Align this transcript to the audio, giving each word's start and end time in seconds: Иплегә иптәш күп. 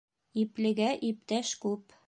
Иплегә 0.43 0.89
иптәш 1.11 1.55
күп. 1.67 1.99